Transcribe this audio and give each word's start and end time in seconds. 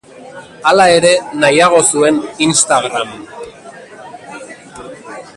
Hala 0.69 0.85
ere, 0.93 1.11
nahiago 1.43 1.81
zuen 1.97 2.17
Instagram. 2.45 3.13